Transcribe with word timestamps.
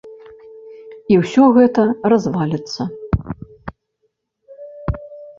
І 1.15 1.17
ўсё 1.23 1.43
гэта 1.57 1.83
разваліцца. 2.13 2.81